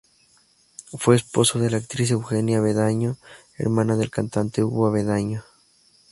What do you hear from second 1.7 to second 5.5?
actriz Eugenia Avendaño, hermana del cantante Hugo Avendaño.